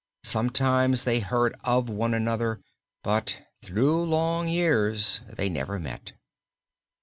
Sometimes 0.23 1.03
they 1.03 1.19
heard 1.19 1.55
of 1.63 1.87
one 1.87 2.15
another 2.15 2.59
but 3.03 3.43
through 3.61 4.03
long 4.03 4.47
years 4.47 5.19
they 5.29 5.47
never 5.47 5.77
met. 5.77 6.13